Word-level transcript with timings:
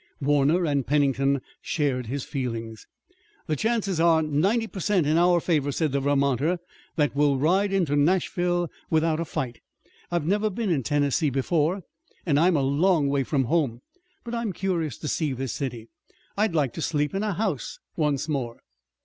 Warner 0.19 0.65
and 0.65 0.87
Pennington 0.87 1.41
shared 1.61 2.07
his 2.07 2.23
feelings. 2.23 2.87
"The 3.45 3.55
chances 3.55 3.99
are 3.99 4.23
ninety 4.23 4.65
per 4.65 4.79
cent 4.79 5.05
in 5.05 5.15
our 5.15 5.39
favor," 5.39 5.71
said 5.71 5.91
the 5.91 5.99
Vermonter, 5.99 6.57
"that 6.95 7.15
we'll 7.15 7.37
ride 7.37 7.71
into 7.71 7.95
Nashville 7.95 8.71
without 8.89 9.19
a 9.19 9.25
fight. 9.25 9.59
I've 10.09 10.25
never 10.25 10.49
been 10.49 10.71
in 10.71 10.81
Tennessee 10.81 11.29
before, 11.29 11.83
and 12.25 12.39
I'm 12.39 12.57
a 12.57 12.63
long 12.63 13.09
way 13.09 13.23
from 13.23 13.43
home, 13.43 13.81
but 14.23 14.33
I'm 14.33 14.53
curious 14.53 14.97
to 14.97 15.07
see 15.07 15.33
this 15.33 15.53
city. 15.53 15.87
I'd 16.35 16.55
like 16.55 16.73
to 16.73 16.81
sleep 16.81 17.13
in 17.13 17.21
a 17.21 17.33
house 17.33 17.77
once 17.95 18.27
more." 18.27 18.57